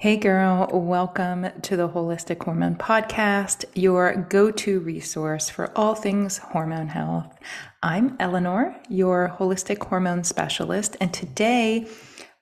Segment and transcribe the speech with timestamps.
[0.00, 6.38] Hey, girl, welcome to the Holistic Hormone Podcast, your go to resource for all things
[6.38, 7.38] hormone health.
[7.82, 11.86] I'm Eleanor, your holistic hormone specialist, and today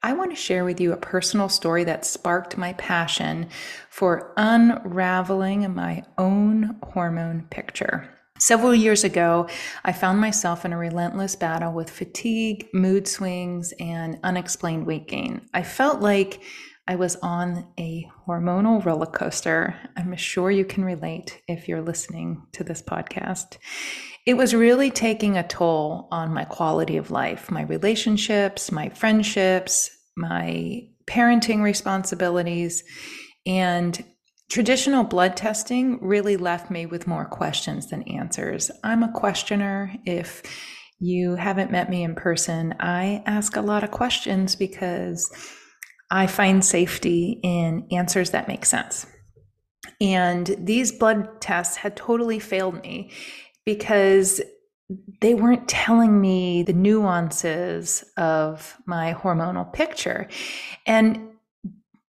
[0.05, 3.49] I want to share with you a personal story that sparked my passion
[3.91, 8.09] for unraveling my own hormone picture.
[8.39, 9.49] Several years ago,
[9.85, 15.41] I found myself in a relentless battle with fatigue, mood swings, and unexplained weight gain.
[15.53, 16.41] I felt like
[16.89, 19.77] I was on a hormonal roller coaster.
[19.95, 23.59] I'm sure you can relate if you're listening to this podcast.
[24.27, 29.91] It was really taking a toll on my quality of life, my relationships, my friendships,
[30.17, 32.83] my parenting responsibilities.
[33.45, 34.03] And
[34.51, 38.71] traditional blood testing really left me with more questions than answers.
[38.83, 39.95] I'm a questioner.
[40.07, 40.43] If
[41.01, 45.31] you haven't met me in person, I ask a lot of questions because
[46.11, 49.07] I find safety in answers that make sense.
[50.01, 53.11] And these blood tests had totally failed me
[53.65, 54.41] because
[55.21, 60.29] they weren't telling me the nuances of my hormonal picture.
[60.87, 61.31] And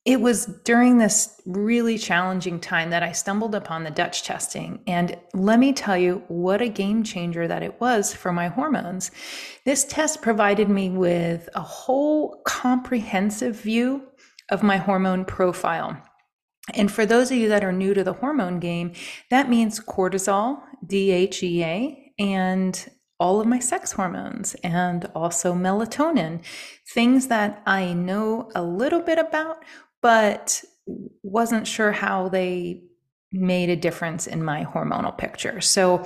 [0.09, 4.81] it was during this really challenging time that I stumbled upon the Dutch testing.
[4.87, 9.11] And let me tell you what a game changer that it was for my hormones.
[9.65, 14.01] This test provided me with a whole comprehensive view
[14.49, 16.01] of my hormone profile.
[16.73, 18.93] And for those of you that are new to the hormone game,
[19.29, 26.41] that means cortisol, DHEA, and all of my sex hormones and also melatonin,
[26.95, 29.63] things that I know a little bit about,
[30.01, 30.63] but
[31.23, 32.83] wasn't sure how they
[33.31, 35.61] made a difference in my hormonal picture.
[35.61, 36.05] So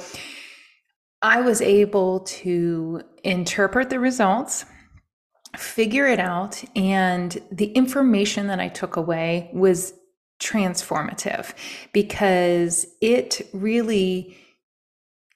[1.21, 4.65] I was able to interpret the results,
[5.55, 9.93] figure it out, and the information that I took away was
[10.41, 11.53] transformative
[11.93, 14.37] because it really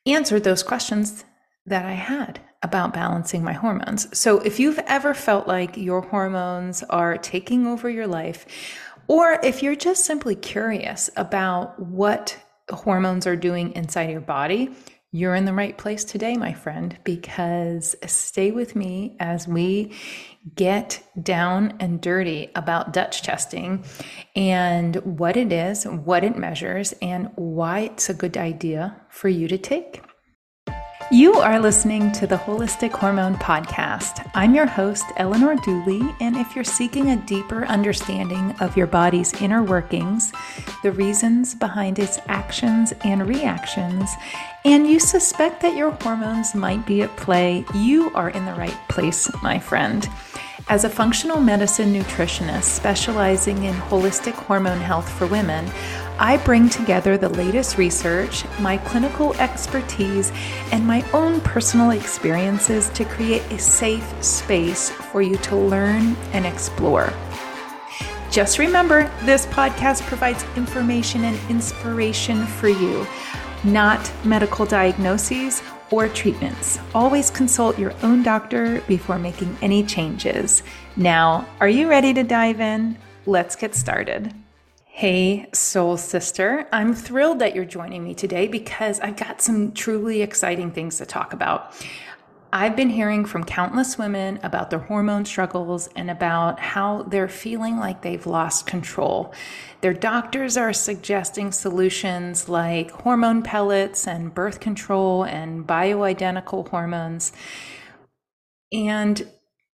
[0.05, 1.23] answered those questions
[1.65, 4.17] that I had about balancing my hormones.
[4.17, 8.45] So, if you've ever felt like your hormones are taking over your life,
[9.07, 12.37] or if you're just simply curious about what
[12.69, 14.71] hormones are doing inside your body,
[15.11, 19.93] you're in the right place today, my friend, because stay with me as we
[20.55, 23.85] get down and dirty about Dutch testing
[24.35, 29.47] and what it is, what it measures, and why it's a good idea for you
[29.47, 30.01] to take.
[31.09, 34.29] You are listening to the Holistic Hormone Podcast.
[34.33, 39.33] I'm your host, Eleanor Dooley, and if you're seeking a deeper understanding of your body's
[39.41, 40.33] inner workings,
[40.83, 44.11] the reasons behind its actions and reactions,
[44.65, 48.77] and you suspect that your hormones might be at play, you are in the right
[48.89, 50.09] place, my friend.
[50.67, 55.71] As a functional medicine nutritionist specializing in holistic hormone health for women,
[56.19, 60.31] I bring together the latest research, my clinical expertise,
[60.71, 66.45] and my own personal experiences to create a safe space for you to learn and
[66.45, 67.13] explore.
[68.31, 73.05] Just remember, this podcast provides information and inspiration for you,
[73.63, 75.61] not medical diagnoses
[75.91, 76.79] or treatments.
[76.95, 80.63] Always consult your own doctor before making any changes.
[80.95, 82.97] Now, are you ready to dive in?
[83.25, 84.33] Let's get started.
[84.97, 86.67] Hey, soul sister.
[86.71, 91.05] I'm thrilled that you're joining me today because I've got some truly exciting things to
[91.05, 91.71] talk about.
[92.51, 97.77] I've been hearing from countless women about their hormone struggles and about how they're feeling
[97.77, 99.35] like they've lost control.
[99.81, 107.33] Their doctors are suggesting solutions like hormone pellets and birth control and bioidentical hormones.
[108.73, 109.29] And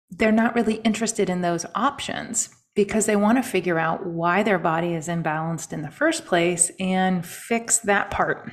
[0.08, 2.48] they're not really interested in those options
[2.80, 6.72] because they want to figure out why their body is imbalanced in the first place
[6.80, 8.50] and fix that part.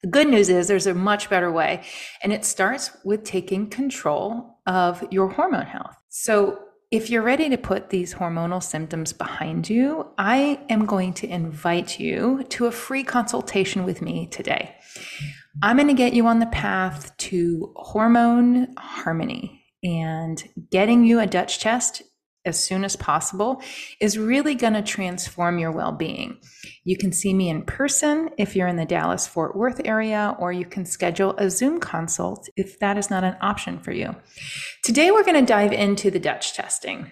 [0.00, 1.84] The good news is there's a much better way,
[2.22, 5.94] and it starts with taking control of your hormone health.
[6.08, 6.58] So,
[6.90, 12.00] if you're ready to put these hormonal symptoms behind you, I am going to invite
[12.00, 14.74] you to a free consultation with me today.
[15.62, 21.26] I'm going to get you on the path to hormone harmony and getting you a
[21.26, 22.02] Dutch test
[22.44, 23.62] as soon as possible
[24.00, 26.38] is really going to transform your well being.
[26.84, 30.52] You can see me in person if you're in the Dallas Fort Worth area, or
[30.52, 34.14] you can schedule a Zoom consult if that is not an option for you.
[34.82, 37.10] Today, we're going to dive into the Dutch testing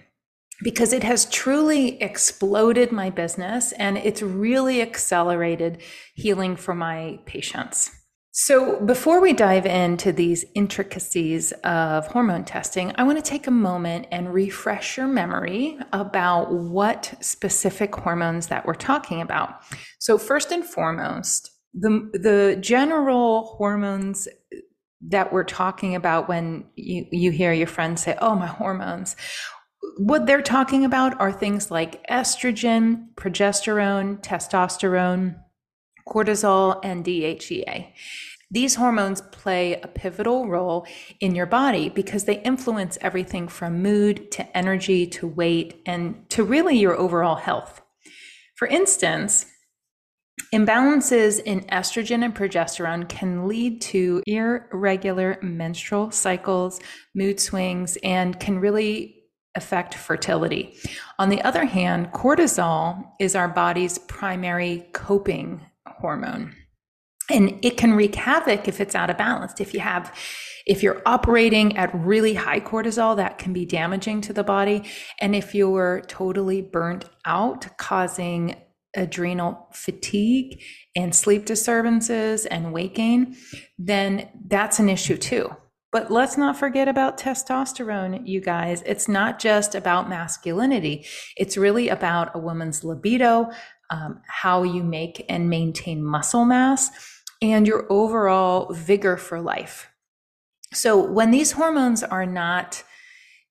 [0.61, 5.81] because it has truly exploded my business and it's really accelerated
[6.13, 7.91] healing for my patients.
[8.35, 13.51] So, before we dive into these intricacies of hormone testing, I want to take a
[13.51, 19.61] moment and refresh your memory about what specific hormones that we're talking about.
[19.99, 24.27] So, first and foremost, the, the general hormones
[25.09, 29.15] that we're talking about when you, you hear your friends say, Oh, my hormones,
[29.97, 35.35] what they're talking about are things like estrogen, progesterone, testosterone
[36.07, 37.93] cortisol, and DHEA.
[38.53, 40.85] These hormones play a pivotal role
[41.19, 46.43] in your body because they influence everything from mood to energy to weight and to
[46.43, 47.81] really your overall health.
[48.53, 49.47] For instance,
[50.53, 56.79] imbalances in estrogen and progesterone can lead to irregular menstrual cycles,
[57.15, 59.23] mood swings, and can really
[59.55, 60.75] affect fertility.
[61.17, 65.61] On the other hand, cortisol is our body's primary coping
[66.03, 66.53] hormone.
[67.31, 69.53] And it can wreak havoc if it's out of balance.
[69.61, 70.13] If you have,
[70.65, 74.83] if you're operating at really high cortisol, that can be damaging to the body.
[75.21, 78.57] And if you're totally burnt out, causing
[78.93, 80.61] adrenal fatigue
[80.97, 83.37] and sleep disturbances and weight gain,
[83.79, 85.49] then that's an issue too.
[85.93, 88.83] But let's not forget about testosterone, you guys.
[88.85, 91.05] It's not just about masculinity.
[91.37, 93.49] It's really about a woman's libido,
[93.93, 96.89] um, how you make and maintain muscle mass,
[97.43, 99.87] and your overall vigor for life.
[100.73, 102.83] So, when these hormones are not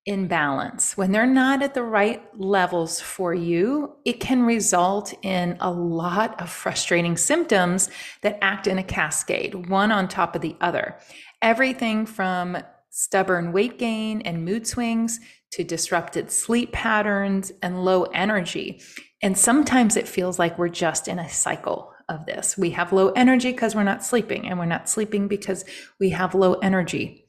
[0.05, 5.56] in balance, when they're not at the right levels for you, it can result in
[5.61, 7.88] a lot of frustrating symptoms
[8.23, 10.99] that act in a cascade, one on top of the other.
[11.41, 12.59] Everything from
[12.91, 15.21] stubborn weight gain and mood swings
[15.53, 18.81] to disrupted sleep patterns and low energy.
[19.23, 22.59] And sometimes it feels like we're just in a cycle of this.
[22.59, 25.65] We have low energy because we're not sleeping, and we're not sleeping because
[26.01, 27.27] we have low energy.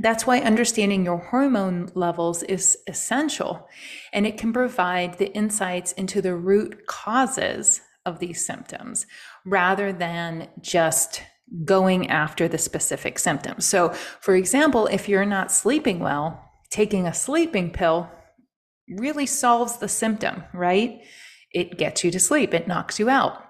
[0.00, 3.66] That's why understanding your hormone levels is essential,
[4.12, 9.06] and it can provide the insights into the root causes of these symptoms
[9.44, 11.22] rather than just
[11.64, 13.64] going after the specific symptoms.
[13.64, 13.88] So,
[14.20, 18.10] for example, if you're not sleeping well, taking a sleeping pill
[18.96, 21.00] really solves the symptom, right?
[21.52, 23.44] It gets you to sleep, it knocks you out.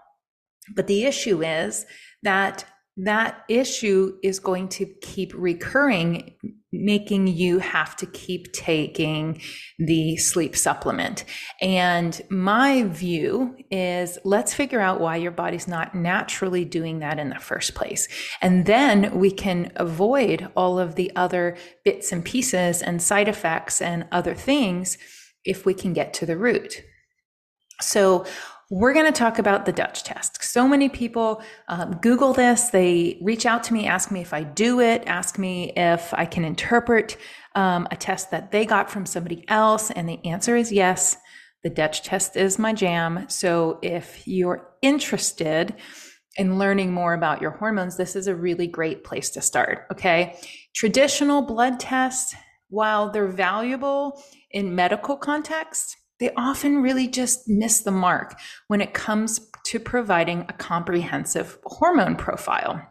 [0.75, 1.87] But the issue is
[2.23, 2.65] that
[2.99, 6.35] that issue is going to keep recurring,
[6.73, 9.41] making you have to keep taking
[9.79, 11.25] the sleep supplement.
[11.61, 17.29] And my view is let's figure out why your body's not naturally doing that in
[17.29, 18.09] the first place.
[18.43, 23.81] And then we can avoid all of the other bits and pieces and side effects
[23.81, 24.99] and other things
[25.45, 26.83] if we can get to the root.
[27.81, 28.27] So,
[28.71, 30.45] we're going to talk about the Dutch test.
[30.45, 32.69] So many people um, Google this.
[32.69, 36.27] They reach out to me, ask me if I do it, ask me if I
[36.27, 37.17] can interpret
[37.55, 39.91] um, a test that they got from somebody else.
[39.91, 41.17] And the answer is yes.
[41.65, 43.25] The Dutch test is my jam.
[43.29, 45.75] So if you're interested
[46.37, 49.87] in learning more about your hormones, this is a really great place to start.
[49.91, 50.39] Okay.
[50.75, 52.37] Traditional blood tests,
[52.69, 58.95] while they're valuable in medical context, they often really just miss the mark when it
[58.95, 62.83] comes to providing a comprehensive hormone profile.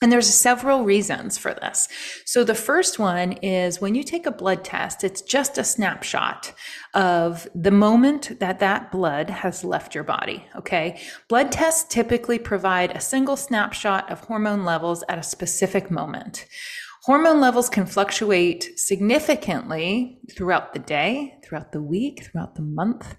[0.00, 1.88] And there's several reasons for this.
[2.24, 6.52] So the first one is when you take a blood test, it's just a snapshot
[6.94, 10.44] of the moment that that blood has left your body.
[10.54, 11.00] Okay.
[11.28, 16.46] Blood tests typically provide a single snapshot of hormone levels at a specific moment.
[17.04, 23.14] Hormone levels can fluctuate significantly throughout the day, throughout the week, throughout the month.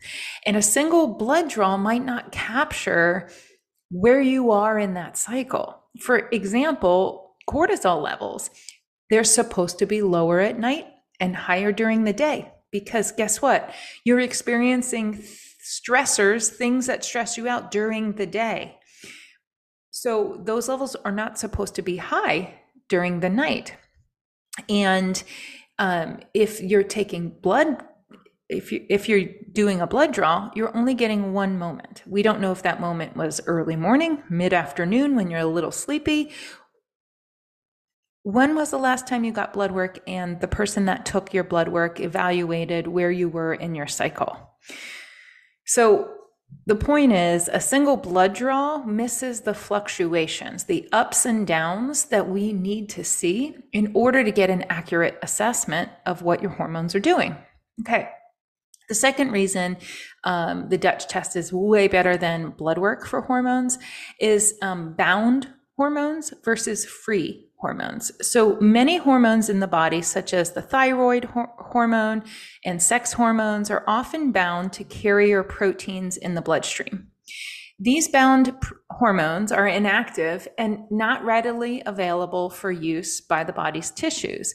[0.46, 3.30] And a single blood draw might not capture
[3.90, 5.84] where you are in that cycle.
[6.00, 8.50] For example, cortisol levels,
[9.10, 10.86] they're supposed to be lower at night
[11.20, 12.52] and higher during the day.
[12.72, 13.74] Because guess what?
[14.04, 15.24] You're experiencing
[15.66, 18.78] stressors, things that stress you out during the day.
[19.90, 22.59] So those levels are not supposed to be high
[22.90, 23.76] during the night.
[24.68, 25.22] And
[25.78, 27.84] um, if you're taking blood,
[28.50, 32.04] if you if you're doing a blood draw, you're only getting one moment.
[32.06, 35.72] We don't know if that moment was early morning, mid afternoon, when you're a little
[35.72, 36.32] sleepy.
[38.24, 41.46] When was the last time you got blood work and the person that took your
[41.46, 44.38] blood work evaluated where you were in your cycle?
[45.66, 46.19] So
[46.70, 52.30] the point is, a single blood draw misses the fluctuations, the ups and downs that
[52.30, 56.94] we need to see in order to get an accurate assessment of what your hormones
[56.94, 57.36] are doing.
[57.82, 58.10] Okay.
[58.88, 59.78] The second reason
[60.24, 63.80] um, the Dutch test is way better than blood work for hormones
[64.20, 68.12] is um, bound hormones versus free hormones.
[68.22, 72.24] So many hormones in the body, such as the thyroid ho- hormone
[72.66, 77.08] and sex hormones, are often bound to carrier proteins in the bloodstream.
[77.78, 83.92] These bound pr- hormones are inactive and not readily available for use by the body's
[83.92, 84.54] tissues.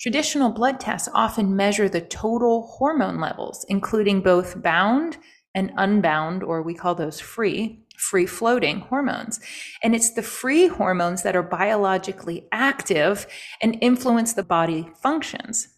[0.00, 5.18] Traditional blood tests often measure the total hormone levels, including both bound
[5.54, 9.40] and unbound, or we call those free, free floating hormones.
[9.82, 13.26] And it's the free hormones that are biologically active
[13.60, 15.68] and influence the body functions.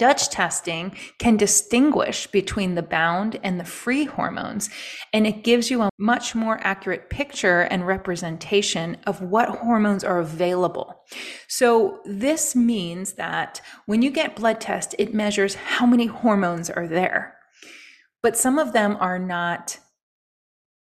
[0.00, 4.70] Dutch testing can distinguish between the bound and the free hormones,
[5.12, 10.18] and it gives you a much more accurate picture and representation of what hormones are
[10.18, 11.04] available.
[11.48, 16.86] So, this means that when you get blood test, it measures how many hormones are
[16.86, 17.36] there,
[18.22, 19.78] but some of them are not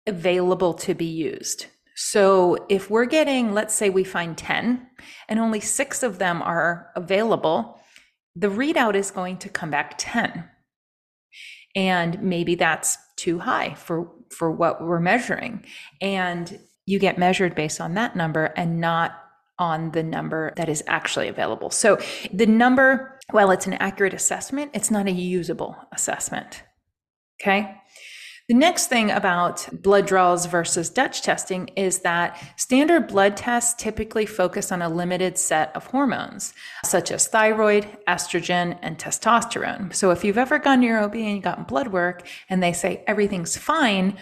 [0.07, 1.67] available to be used.
[1.95, 4.87] So if we're getting, let's say we find 10
[5.27, 7.79] and only six of them are available,
[8.35, 10.45] the readout is going to come back 10.
[11.75, 15.65] And maybe that's too high for, for what we're measuring.
[16.01, 19.11] And you get measured based on that number and not
[19.59, 21.69] on the number that is actually available.
[21.69, 21.99] So
[22.33, 26.63] the number, while it's an accurate assessment, it's not a usable assessment.
[27.41, 27.75] Okay.
[28.49, 34.25] The next thing about blood draws versus Dutch testing is that standard blood tests typically
[34.25, 39.93] focus on a limited set of hormones, such as thyroid, estrogen, and testosterone.
[39.93, 43.03] So if you've ever gone to your OB and gotten blood work and they say
[43.05, 44.17] everything's fine,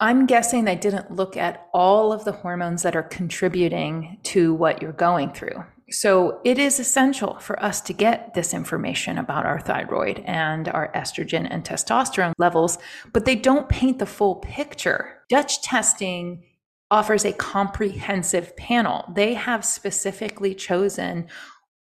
[0.00, 4.80] I'm guessing they didn't look at all of the hormones that are contributing to what
[4.80, 5.62] you're going through.
[5.90, 10.90] So it is essential for us to get this information about our thyroid and our
[10.92, 12.78] estrogen and testosterone levels,
[13.12, 15.22] but they don't paint the full picture.
[15.28, 16.42] Dutch testing
[16.90, 19.04] offers a comprehensive panel.
[19.14, 21.28] They have specifically chosen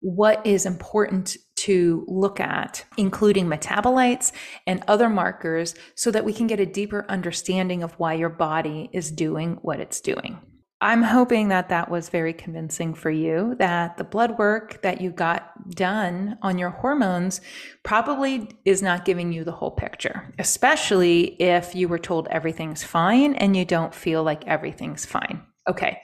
[0.01, 4.33] what is important to look at, including metabolites
[4.67, 8.89] and other markers, so that we can get a deeper understanding of why your body
[8.91, 10.41] is doing what it's doing.
[10.83, 15.11] I'm hoping that that was very convincing for you, that the blood work that you
[15.11, 17.39] got done on your hormones
[17.83, 23.33] probably is not giving you the whole picture, especially if you were told everything's fine
[23.35, 25.41] and you don't feel like everything's fine.
[25.69, 26.01] Okay.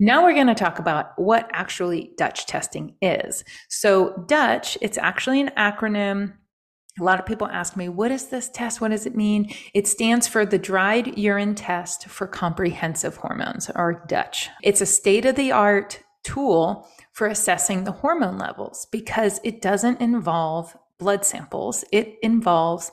[0.00, 3.44] Now we're going to talk about what actually Dutch testing is.
[3.68, 6.32] So Dutch, it's actually an acronym
[6.98, 8.80] a lot of people ask me, what is this test?
[8.80, 9.52] What does it mean?
[9.74, 14.48] It stands for the Dried Urine Test for Comprehensive Hormones, or Dutch.
[14.62, 20.00] It's a state of the art tool for assessing the hormone levels because it doesn't
[20.00, 22.90] involve blood samples, it involves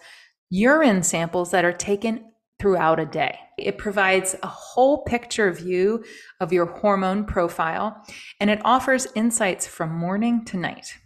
[0.50, 2.26] urine samples that are taken
[2.60, 3.38] throughout a day.
[3.58, 6.04] It provides a whole picture view
[6.40, 8.06] of your hormone profile
[8.40, 10.98] and it offers insights from morning to night.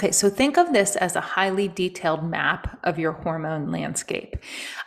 [0.00, 4.36] Okay, so think of this as a highly detailed map of your hormone landscape,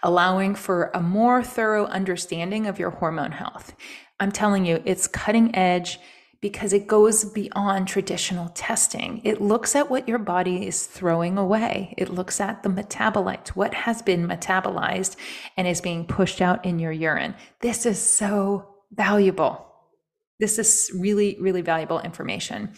[0.04, 3.76] allowing for a more thorough understanding of your hormone health.
[4.22, 6.00] I'm telling you, it's cutting edge
[6.40, 9.20] because it goes beyond traditional testing.
[9.26, 11.94] It looks at what your body is throwing away.
[11.98, 15.18] It looks at the metabolites, what has been metabolized
[15.58, 17.36] and is being pushed out in your urine.
[17.60, 19.68] This is so valuable.
[20.40, 22.74] This is really, really valuable information.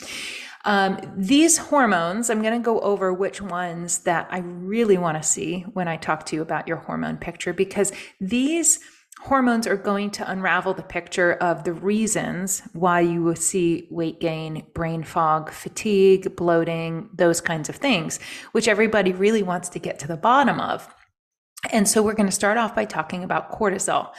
[0.66, 5.24] Um, these hormones, I'm going to go over which ones that I really want to
[5.24, 7.92] see when I talk to you about your hormone picture, because
[8.22, 8.80] these
[9.20, 14.20] hormones are going to unravel the picture of the reasons why you will see weight
[14.20, 18.20] gain, brain fog, fatigue, bloating, those kinds of things,
[18.54, 20.94] which everybody really wants to get to the bottom of.
[21.72, 24.12] And so we're going to start off by talking about cortisol.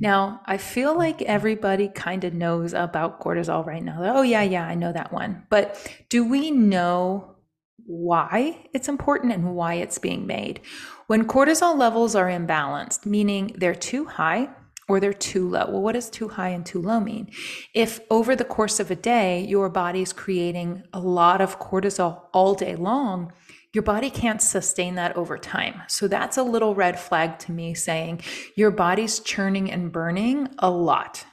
[0.00, 3.98] Now, I feel like everybody kind of knows about cortisol right now.
[4.00, 5.44] Oh, yeah, yeah, I know that one.
[5.50, 7.36] But do we know
[7.84, 10.60] why it's important and why it's being made?
[11.08, 14.48] When cortisol levels are imbalanced, meaning they're too high
[14.88, 15.66] or they're too low.
[15.68, 17.30] Well, what does too high and too low mean?
[17.74, 22.54] If over the course of a day, your body's creating a lot of cortisol all
[22.54, 23.32] day long,
[23.72, 25.82] your body can't sustain that over time.
[25.88, 28.20] So that's a little red flag to me saying
[28.54, 31.24] your body's churning and burning a lot.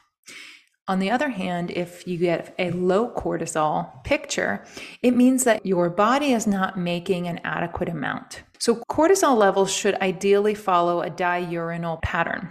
[0.87, 4.65] On the other hand, if you get a low cortisol picture,
[5.03, 8.41] it means that your body is not making an adequate amount.
[8.57, 12.49] So cortisol levels should ideally follow a diurnal pattern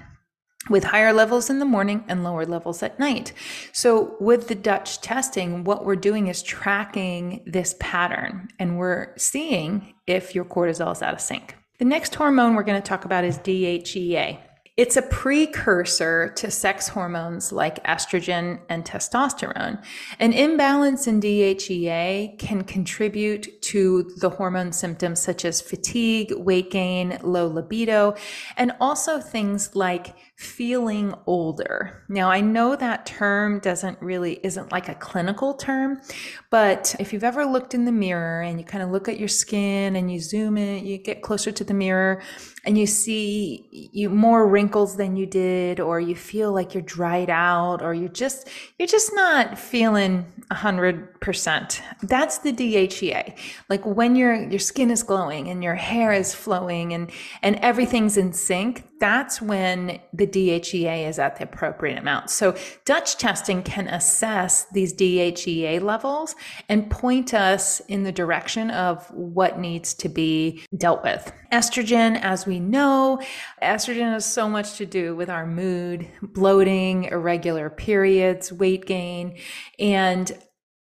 [0.69, 3.33] with higher levels in the morning and lower levels at night.
[3.73, 9.95] So, with the Dutch testing, what we're doing is tracking this pattern and we're seeing
[10.07, 11.55] if your cortisol is out of sync.
[11.79, 14.39] The next hormone we're going to talk about is DHEA.
[14.79, 19.83] It's a precursor to sex hormones like estrogen and testosterone.
[20.21, 27.19] An imbalance in DHEA can contribute to the hormone symptoms such as fatigue, weight gain,
[27.25, 28.15] low libido,
[28.57, 32.05] and also things like feeling older.
[32.09, 36.01] Now, I know that term doesn't really, isn't like a clinical term,
[36.49, 39.27] but if you've ever looked in the mirror and you kind of look at your
[39.27, 42.23] skin and you zoom in, you get closer to the mirror
[42.65, 47.31] and you see you more wrinkles than you did, or you feel like you're dried
[47.31, 51.83] out, or you're just, you're just not feeling a hundred percent.
[52.03, 53.37] That's the DHEA.
[53.69, 57.11] Like when your, your skin is glowing and your hair is flowing and,
[57.43, 62.31] and everything's in sync, that's when the DHEA is at the appropriate amount.
[62.31, 66.35] So Dutch testing can assess these DHEA levels
[66.69, 71.33] and point us in the direction of what needs to be dealt with.
[71.53, 73.21] Estrogen, as we know,
[73.63, 79.39] estrogen has so much to do with our mood, bloating, irregular periods, weight gain,
[79.79, 80.37] and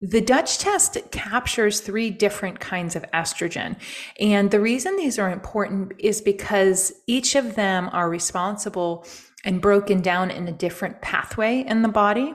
[0.02, 3.76] the Dutch test captures three different kinds of estrogen.
[4.18, 9.06] And the reason these are important is because each of them are responsible
[9.44, 12.34] and broken down in a different pathway in the body.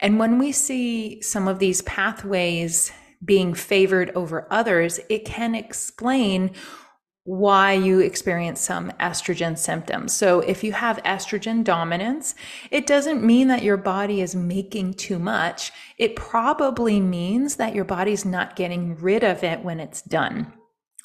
[0.00, 2.90] And when we see some of these pathways
[3.24, 6.50] being favored over others, it can explain
[7.24, 10.12] why you experience some estrogen symptoms.
[10.12, 12.34] So if you have estrogen dominance,
[12.70, 15.72] it doesn't mean that your body is making too much.
[15.96, 20.52] It probably means that your body's not getting rid of it when it's done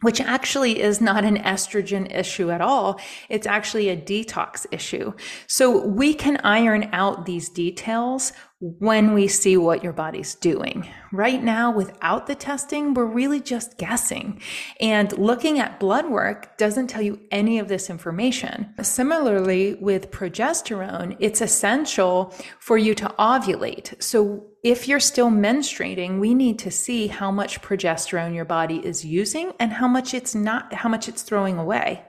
[0.01, 2.99] which actually is not an estrogen issue at all.
[3.27, 5.13] It's actually a detox issue.
[5.47, 8.31] So we can iron out these details
[8.62, 10.86] when we see what your body's doing.
[11.13, 14.42] Right now, without the testing, we're really just guessing.
[14.82, 18.74] And looking at blood work doesn't tell you any of this information.
[18.82, 24.01] Similarly, with progesterone, it's essential for you to ovulate.
[24.04, 29.06] So if you're still menstruating, we need to see how much progesterone your body is
[29.06, 32.04] using and how much it's not, how much it's throwing away.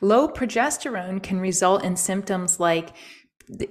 [0.00, 2.94] Low progesterone can result in symptoms like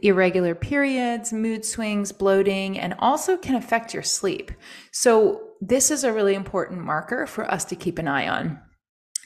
[0.02, 4.52] irregular periods, mood swings, bloating, and also can affect your sleep.
[4.92, 8.60] So, this is a really important marker for us to keep an eye on.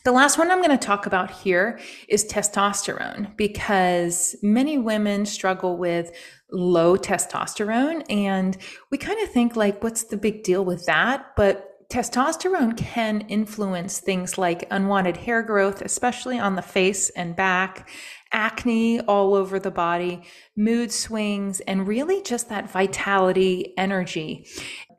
[0.05, 5.77] The last one I'm going to talk about here is testosterone because many women struggle
[5.77, 6.11] with
[6.51, 8.55] low testosterone and
[8.91, 13.99] we kind of think like what's the big deal with that but testosterone can influence
[13.99, 17.89] things like unwanted hair growth especially on the face and back
[18.31, 20.23] acne all over the body,
[20.55, 24.47] mood swings, and really just that vitality, energy.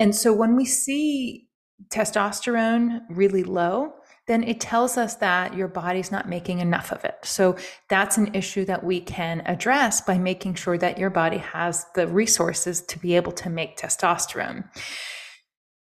[0.01, 1.49] And so when we see
[1.89, 3.93] testosterone really low,
[4.27, 7.17] then it tells us that your body's not making enough of it.
[7.23, 7.57] So
[7.89, 12.09] that's an issue that we can address by making sure that your body has the
[12.09, 14.69] resources to be able to make testosterone.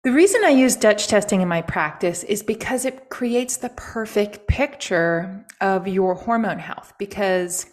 [0.03, 4.47] The reason I use Dutch testing in my practice is because it creates the perfect
[4.47, 7.72] picture of your hormone health because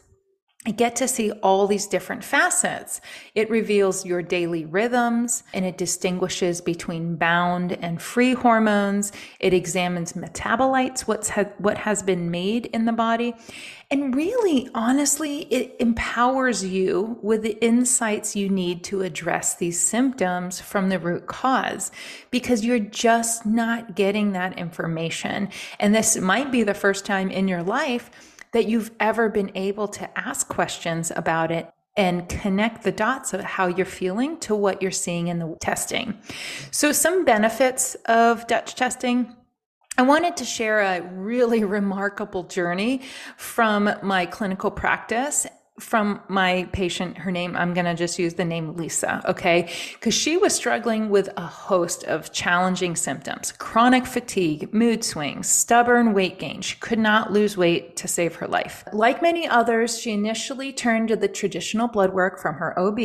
[0.67, 3.01] I get to see all these different facets.
[3.35, 9.11] It reveals your daily rhythms and it distinguishes between bound and free hormones.
[9.39, 13.35] It examines metabolites, what's ha- what has been made in the body.
[13.91, 20.61] And really, honestly, it empowers you with the insights you need to address these symptoms
[20.61, 21.91] from the root cause
[22.31, 25.49] because you're just not getting that information.
[25.79, 28.11] And this might be the first time in your life
[28.53, 33.41] that you've ever been able to ask questions about it and connect the dots of
[33.41, 36.19] how you're feeling to what you're seeing in the testing.
[36.71, 39.37] So, some benefits of Dutch testing.
[39.99, 43.03] I wanted to share a really remarkable journey
[43.37, 45.47] from my clinical practice
[45.81, 49.73] from my patient, her name, I'm going to just use the name Lisa, okay?
[49.95, 56.13] Because she was struggling with a host of challenging symptoms chronic fatigue, mood swings, stubborn
[56.13, 56.61] weight gain.
[56.61, 58.85] She could not lose weight to save her life.
[58.93, 63.01] Like many others, she initially turned to the traditional blood work from her OB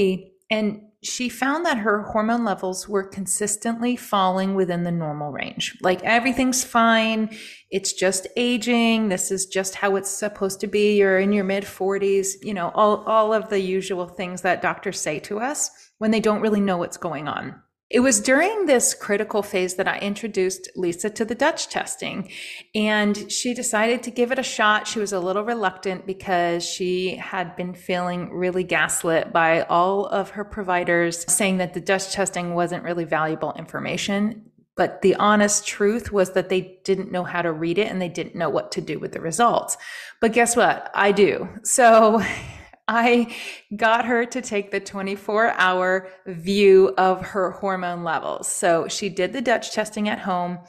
[0.49, 5.77] and she found that her hormone levels were consistently falling within the normal range.
[5.81, 7.35] Like everything's fine.
[7.69, 9.09] It's just aging.
[9.09, 10.97] This is just how it's supposed to be.
[10.97, 14.99] You're in your mid 40s, you know, all, all of the usual things that doctors
[14.99, 17.61] say to us when they don't really know what's going on.
[17.89, 22.31] It was during this critical phase that I introduced Lisa to the Dutch testing,
[22.73, 24.87] and she decided to give it a shot.
[24.87, 30.31] She was a little reluctant because she had been feeling really gaslit by all of
[30.31, 34.49] her providers, saying that the Dutch testing wasn't really valuable information.
[34.75, 38.09] But the honest truth was that they didn't know how to read it and they
[38.09, 39.77] didn't know what to do with the results.
[40.19, 40.91] But guess what?
[40.93, 41.47] I do.
[41.63, 42.21] So
[42.87, 43.35] I
[43.75, 48.47] got her to take the 24 hour view of her hormone levels.
[48.47, 50.59] So she did the Dutch testing at home.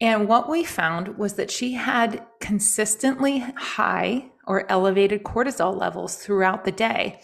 [0.00, 6.64] And what we found was that she had consistently high or elevated cortisol levels throughout
[6.64, 7.20] the day.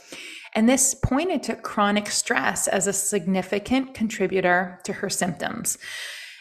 [0.54, 5.76] And this pointed to chronic stress as a significant contributor to her symptoms.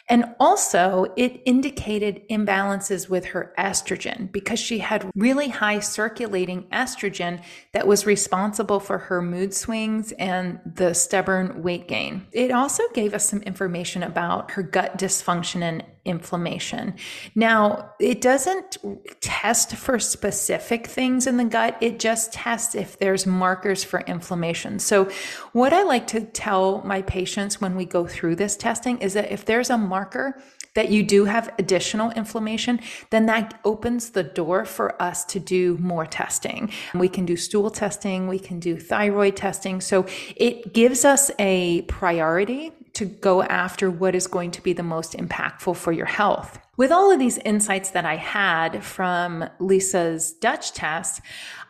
[0.10, 7.44] And also, it indicated imbalances with her estrogen because she had really high circulating estrogen
[7.74, 12.26] that was responsible for her mood swings and the stubborn weight gain.
[12.32, 16.96] It also gave us some information about her gut dysfunction and inflammation.
[17.36, 18.78] Now, it doesn't
[19.22, 24.80] test for specific things in the gut, it just tests if there's markers for inflammation.
[24.80, 25.10] So,
[25.54, 29.32] what I like to tell my patients when we go through this testing is that
[29.32, 30.42] if there's a marker,
[30.76, 35.78] that you do have additional inflammation, then that opens the door for us to do
[35.78, 36.72] more testing.
[36.94, 39.82] We can do stool testing, we can do thyroid testing.
[39.82, 44.84] So it gives us a priority to go after what is going to be the
[44.84, 46.60] most impactful for your health.
[46.76, 51.22] With all of these insights that I had from Lisa's Dutch test,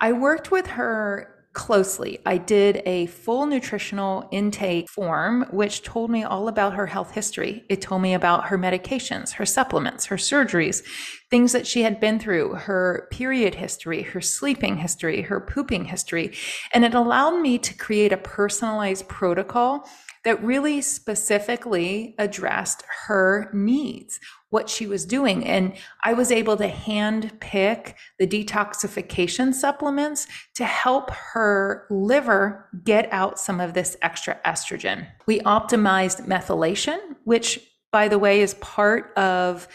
[0.02, 2.18] I worked with her closely.
[2.26, 7.64] I did a full nutritional intake form, which told me all about her health history.
[7.70, 10.84] It told me about her medications, her supplements, her surgeries,
[11.30, 16.34] things that she had been through, her period history, her sleeping history, her pooping history.
[16.74, 19.88] And it allowed me to create a personalized protocol
[20.30, 24.20] that really specifically addressed her needs,
[24.52, 25.44] what she was doing.
[25.44, 33.12] And I was able to hand pick the detoxification supplements to help her liver get
[33.12, 35.08] out some of this extra estrogen.
[35.26, 37.60] We optimized methylation, which,
[37.92, 39.68] by the way, is part of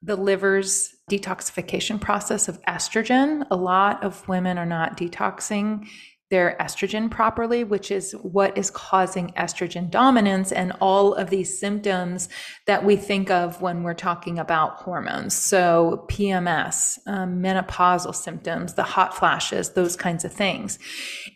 [0.00, 3.46] the liver's detoxification process of estrogen.
[3.50, 5.86] A lot of women are not detoxing
[6.30, 12.28] their estrogen properly, which is what is causing estrogen dominance and all of these symptoms
[12.66, 15.34] that we think of when we're talking about hormones.
[15.34, 20.78] So, PMS, um, menopausal symptoms, the hot flashes, those kinds of things.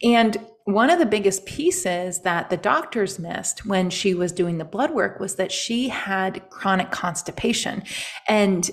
[0.03, 4.65] And one of the biggest pieces that the doctors missed when she was doing the
[4.65, 7.83] blood work was that she had chronic constipation.
[8.29, 8.71] And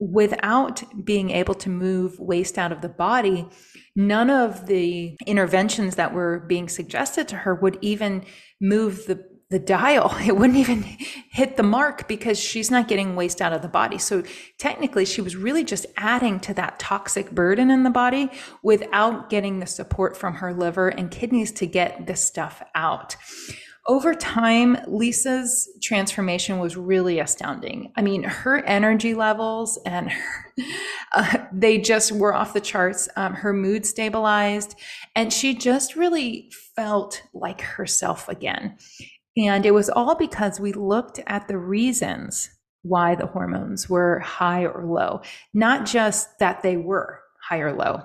[0.00, 3.48] without being able to move waste out of the body,
[3.94, 8.24] none of the interventions that were being suggested to her would even
[8.60, 10.12] move the the dial.
[10.26, 13.98] It wouldn't even hit the mark because she's not getting waste out of the body.
[13.98, 14.24] So
[14.58, 18.30] technically she was really just adding to that toxic burden in the body
[18.62, 23.16] without getting the support from her liver and kidneys to get this stuff out
[23.86, 27.92] over time, Lisa's transformation was really astounding.
[27.96, 30.54] I mean, her energy levels and her,
[31.12, 33.08] uh, they just were off the charts.
[33.16, 34.76] Um, her mood stabilized,
[35.14, 38.78] and she just really felt like herself again.
[39.36, 42.48] And it was all because we looked at the reasons
[42.82, 45.20] why the hormones were high or low,
[45.52, 48.02] not just that they were high or low.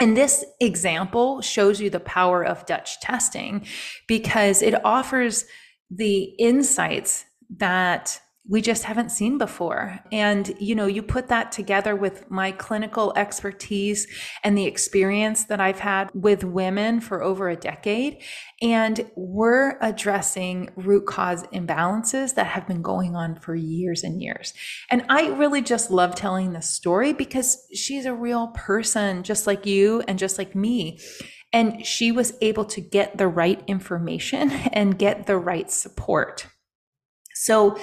[0.00, 3.66] And this example shows you the power of Dutch testing
[4.06, 5.44] because it offers
[5.90, 7.24] the insights
[7.58, 10.00] that we just haven't seen before.
[10.12, 14.06] And, you know, you put that together with my clinical expertise
[14.42, 18.22] and the experience that I've had with women for over a decade.
[18.60, 24.52] And we're addressing root cause imbalances that have been going on for years and years.
[24.90, 29.64] And I really just love telling this story because she's a real person, just like
[29.64, 31.00] you and just like me.
[31.54, 36.46] And she was able to get the right information and get the right support.
[37.32, 37.78] So,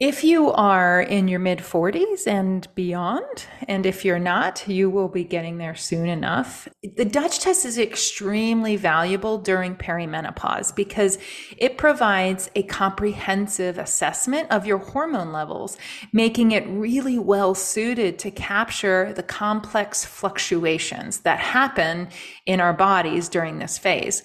[0.00, 5.08] if you are in your mid 40s and beyond, and if you're not, you will
[5.08, 6.68] be getting there soon enough.
[6.96, 11.18] The Dutch test is extremely valuable during perimenopause because
[11.56, 15.76] it provides a comprehensive assessment of your hormone levels,
[16.12, 22.08] making it really well suited to capture the complex fluctuations that happen
[22.46, 24.22] in our bodies during this phase.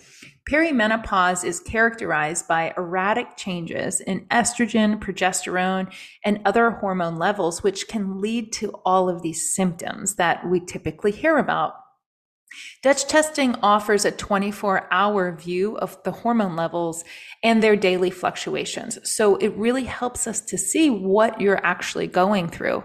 [0.49, 5.93] Perimenopause is characterized by erratic changes in estrogen, progesterone,
[6.25, 11.11] and other hormone levels, which can lead to all of these symptoms that we typically
[11.11, 11.75] hear about.
[12.81, 17.03] Dutch testing offers a 24 hour view of the hormone levels
[17.41, 18.99] and their daily fluctuations.
[19.09, 22.83] So it really helps us to see what you're actually going through.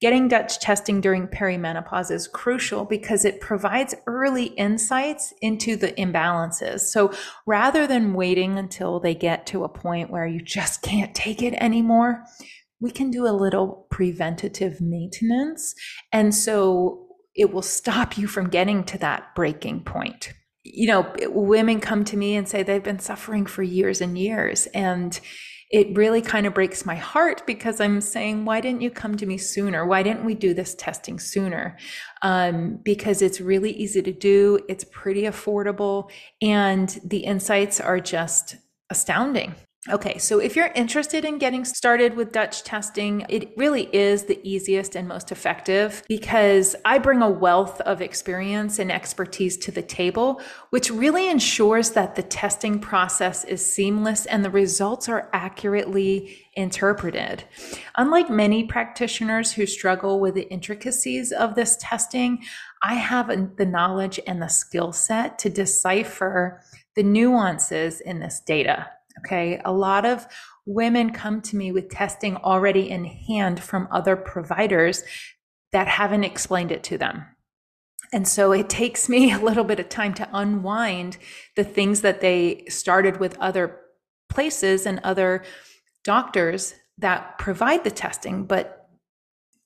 [0.00, 6.80] Getting Dutch testing during perimenopause is crucial because it provides early insights into the imbalances.
[6.80, 7.12] So
[7.44, 11.52] rather than waiting until they get to a point where you just can't take it
[11.54, 12.24] anymore,
[12.80, 15.74] we can do a little preventative maintenance.
[16.12, 20.32] And so it will stop you from getting to that breaking point.
[20.62, 24.66] You know, women come to me and say they've been suffering for years and years.
[24.68, 25.20] And
[25.70, 29.24] it really kind of breaks my heart because I'm saying, why didn't you come to
[29.24, 29.86] me sooner?
[29.86, 31.78] Why didn't we do this testing sooner?
[32.22, 36.10] Um, because it's really easy to do, it's pretty affordable,
[36.42, 38.56] and the insights are just
[38.90, 39.54] astounding.
[39.88, 44.38] Okay, so if you're interested in getting started with Dutch testing, it really is the
[44.46, 49.80] easiest and most effective because I bring a wealth of experience and expertise to the
[49.80, 56.36] table, which really ensures that the testing process is seamless and the results are accurately
[56.52, 57.44] interpreted.
[57.96, 62.44] Unlike many practitioners who struggle with the intricacies of this testing,
[62.82, 66.60] I have the knowledge and the skill set to decipher
[66.96, 68.90] the nuances in this data.
[69.20, 69.60] Okay.
[69.64, 70.26] A lot of
[70.66, 75.02] women come to me with testing already in hand from other providers
[75.72, 77.24] that haven't explained it to them.
[78.12, 81.16] And so it takes me a little bit of time to unwind
[81.56, 83.80] the things that they started with other
[84.28, 85.44] places and other
[86.04, 88.88] doctors that provide the testing, but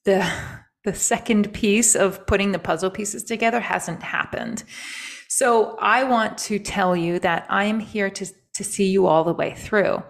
[0.05, 0.27] the
[0.85, 4.65] the second piece of putting the puzzle pieces together hasn't happened.
[5.29, 9.25] So I want to tell you that I am here to to see you all
[9.25, 10.03] the way through.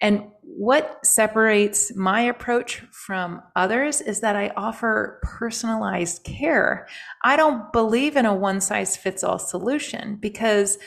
[0.00, 6.86] And what separates my approach from others is that I offer personalized care.
[7.24, 10.78] I don't believe in a one size fits all solution because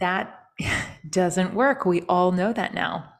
[0.00, 0.38] that
[1.10, 1.84] doesn't work.
[1.84, 3.12] We all know that now.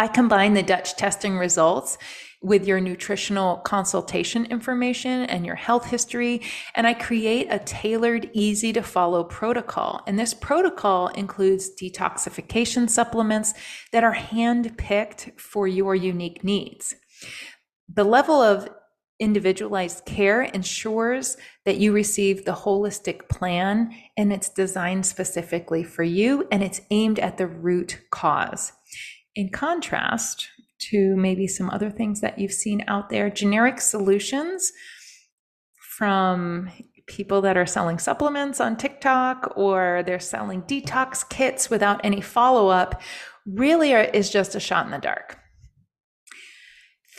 [0.00, 1.98] I combine the Dutch testing results
[2.40, 6.40] with your nutritional consultation information and your health history.
[6.74, 10.00] And I create a tailored, easy to follow protocol.
[10.06, 13.52] And this protocol includes detoxification supplements
[13.92, 16.94] that are hand picked for your unique needs.
[17.92, 18.70] The level of
[19.18, 21.36] individualized care ensures
[21.66, 27.18] that you receive the holistic plan and it's designed specifically for you and it's aimed
[27.18, 28.72] at the root cause.
[29.34, 30.48] In contrast,
[30.80, 33.30] to maybe some other things that you've seen out there.
[33.30, 34.72] Generic solutions
[35.96, 36.70] from
[37.06, 42.68] people that are selling supplements on TikTok or they're selling detox kits without any follow
[42.68, 43.02] up
[43.46, 45.38] really are, is just a shot in the dark.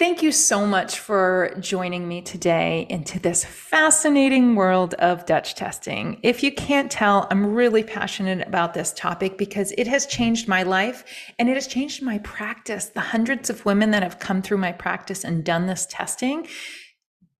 [0.02, 6.20] Thank you so much for joining me today into this fascinating world of Dutch testing.
[6.24, 10.64] If you can't tell, I'm really passionate about this topic because it has changed my
[10.64, 11.04] life
[11.38, 12.86] and it has changed my practice.
[12.88, 16.48] The hundreds of women that have come through my practice and done this testing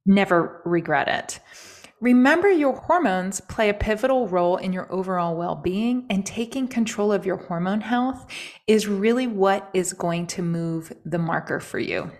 [0.06, 1.40] never regret it.
[2.00, 7.12] Remember, your hormones play a pivotal role in your overall well being, and taking control
[7.12, 8.28] of your hormone health
[8.68, 12.12] is really what is going to move the marker for you.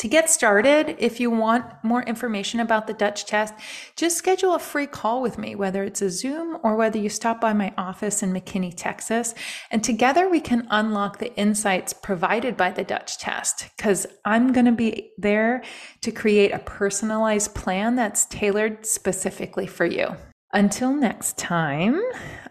[0.00, 3.52] To get started, if you want more information about the Dutch test,
[3.96, 7.38] just schedule a free call with me, whether it's a Zoom or whether you stop
[7.38, 9.34] by my office in McKinney, Texas.
[9.70, 14.64] And together we can unlock the insights provided by the Dutch test because I'm going
[14.64, 15.62] to be there
[16.00, 20.16] to create a personalized plan that's tailored specifically for you.
[20.54, 22.00] Until next time,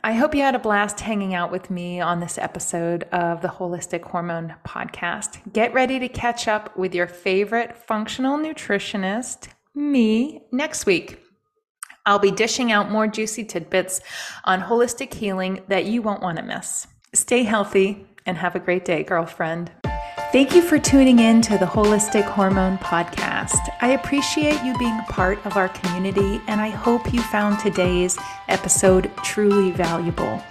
[0.02, 3.50] I hope you had a blast hanging out with me on this episode of the
[3.50, 5.42] Holistic Hormone Podcast.
[5.52, 11.20] Get ready to catch up with your favorite functional nutritionist, me, next week.
[12.06, 14.00] I'll be dishing out more juicy tidbits
[14.46, 16.88] on holistic healing that you won't want to miss.
[17.14, 19.70] Stay healthy and have a great day, girlfriend.
[20.32, 23.60] Thank you for tuning in to the Holistic Hormone Podcast.
[23.82, 28.18] I appreciate you being part of our community, and I hope you found today's
[28.48, 30.44] episode truly valuable.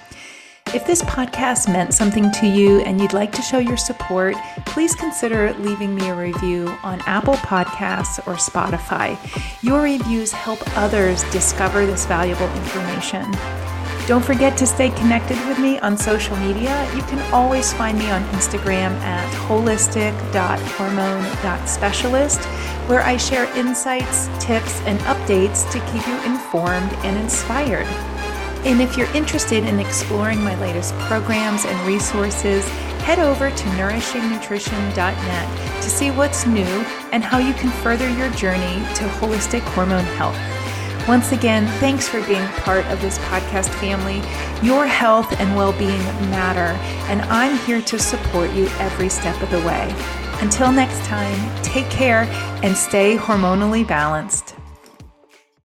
[0.74, 4.94] If this podcast meant something to you and you'd like to show your support, please
[4.94, 9.16] consider leaving me a review on Apple Podcasts or Spotify.
[9.62, 13.32] Your reviews help others discover this valuable information.
[14.08, 16.90] Don't forget to stay connected with me on social media.
[16.96, 22.40] You can always find me on Instagram at holistic.hormone.specialist,
[22.88, 27.86] where I share insights, tips, and updates to keep you informed and inspired.
[28.64, 32.66] And if you're interested in exploring my latest programs and resources,
[33.04, 36.64] head over to nourishingnutrition.net to see what's new
[37.12, 40.57] and how you can further your journey to holistic hormone health.
[41.08, 44.20] Once again, thanks for being part of this podcast family.
[44.62, 46.76] Your health and well being matter,
[47.08, 49.90] and I'm here to support you every step of the way.
[50.42, 52.24] Until next time, take care
[52.62, 54.57] and stay hormonally balanced.